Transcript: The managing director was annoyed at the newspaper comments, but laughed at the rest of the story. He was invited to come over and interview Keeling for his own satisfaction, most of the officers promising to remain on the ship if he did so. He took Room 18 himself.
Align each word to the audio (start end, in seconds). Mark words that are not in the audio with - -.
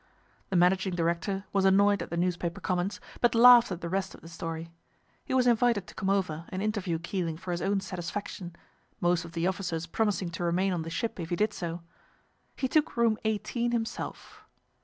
The 0.49 0.55
managing 0.55 0.95
director 0.95 1.43
was 1.53 1.63
annoyed 1.63 2.01
at 2.01 2.09
the 2.09 2.17
newspaper 2.17 2.59
comments, 2.59 2.99
but 3.19 3.35
laughed 3.35 3.71
at 3.71 3.81
the 3.81 3.87
rest 3.87 4.15
of 4.15 4.21
the 4.21 4.27
story. 4.27 4.71
He 5.25 5.35
was 5.35 5.45
invited 5.45 5.85
to 5.85 5.93
come 5.93 6.09
over 6.09 6.45
and 6.49 6.63
interview 6.63 6.97
Keeling 6.97 7.37
for 7.37 7.51
his 7.51 7.61
own 7.61 7.81
satisfaction, 7.81 8.55
most 8.99 9.25
of 9.25 9.33
the 9.33 9.45
officers 9.45 9.85
promising 9.85 10.31
to 10.31 10.43
remain 10.43 10.73
on 10.73 10.81
the 10.81 10.89
ship 10.89 11.19
if 11.19 11.29
he 11.29 11.35
did 11.35 11.53
so. 11.53 11.83
He 12.55 12.67
took 12.67 12.97
Room 12.97 13.19
18 13.25 13.73
himself. 13.73 14.43